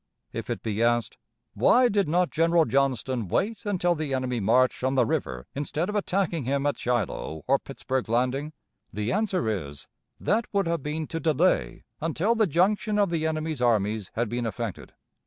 If 0.33 0.49
it 0.49 0.63
be 0.63 0.81
asked, 0.81 1.19
"Why 1.53 1.87
did 1.87 2.09
not 2.09 2.31
General 2.31 2.65
Johnston 2.65 3.27
wait 3.27 3.63
until 3.67 3.93
the 3.93 4.15
enemy 4.15 4.39
marched 4.39 4.79
from 4.79 4.95
the 4.95 5.05
river 5.05 5.45
instead 5.53 5.89
of 5.89 5.95
attacking 5.95 6.45
him 6.45 6.65
at 6.65 6.79
Shiloh 6.79 7.43
or 7.47 7.59
Pittsburg 7.59 8.09
Landing?" 8.09 8.51
the 8.91 9.11
answer 9.11 9.47
is, 9.47 9.87
"That 10.19 10.47
would 10.53 10.65
have 10.65 10.81
been 10.81 11.05
to 11.05 11.19
delay 11.19 11.83
until 12.01 12.33
the 12.33 12.47
junction 12.47 12.97
of 12.97 13.11
the 13.11 13.27
enemy's 13.27 13.61
armies 13.61 14.09
had 14.15 14.27
been 14.27 14.47
effected." 14.47 14.93